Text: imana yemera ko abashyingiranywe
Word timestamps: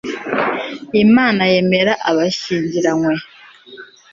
imana 1.03 1.41
yemera 1.51 1.93
ko 1.95 2.01
abashyingiranywe 2.09 3.15